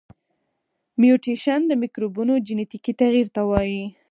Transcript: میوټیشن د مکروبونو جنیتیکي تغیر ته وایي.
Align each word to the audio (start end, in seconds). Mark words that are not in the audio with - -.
میوټیشن 0.99 1.61
د 1.67 1.71
مکروبونو 1.81 2.33
جنیتیکي 2.47 2.93
تغیر 3.01 3.27
ته 3.35 3.41
وایي. 3.49 3.83